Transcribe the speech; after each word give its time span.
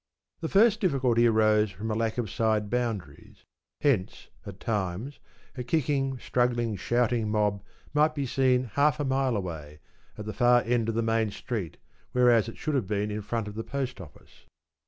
The 0.39 0.49
first 0.49 0.79
difficulty 0.79 1.27
arose 1.27 1.69
from 1.69 1.91
a 1.91 1.95
lack 1.95 2.17
of 2.17 2.27
side 2.27 2.71
boundaries. 2.71 3.45
Hence, 3.81 4.29
at 4.47 4.59
times, 4.59 5.19
a 5.55 5.63
kicking, 5.63 6.17
struggling, 6.17 6.75
shouting 6.75 7.29
mob 7.29 7.61
might 7.93 8.15
be 8.15 8.25
seen 8.25 8.63
half 8.73 8.99
a 8.99 9.05
mile 9.05 9.37
away, 9.37 9.79
at 10.17 10.25
the 10.25 10.33
far 10.33 10.63
end 10.65 10.89
of 10.89 10.95
the 10.95 11.03
main 11.03 11.29
street, 11.29 11.77
whereas 12.13 12.49
it 12.49 12.57
should 12.57 12.73
have 12.73 12.87
been 12.87 13.11
in 13.11 13.21
front 13.21 13.47
of 13.47 13.53
the 13.53 13.63
post 13.63 14.01
office. 14.01 14.47